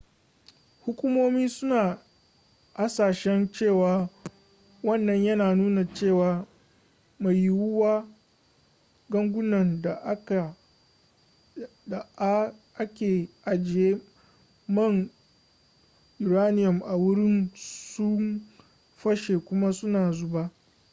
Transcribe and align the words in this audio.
hukumomi 0.85 1.41
suna 1.55 1.83
hasashen 2.79 3.41
cewa 3.51 3.91
wannan 4.83 5.23
yana 5.25 5.55
nuna 5.55 5.83
cewa 5.93 6.47
mai 7.19 7.35
yiwuwa 7.43 8.07
gangunan 9.11 9.81
da 9.81 10.01
a 12.75 12.85
ke 12.93 13.29
ajiye 13.43 13.99
man 14.67 15.09
uranium 16.19 16.81
a 16.83 16.95
wurin 16.95 17.49
sun 17.55 18.41
fashe 18.95 19.37
kuma 19.39 19.73
suna 19.73 20.11
zuba 20.11 20.49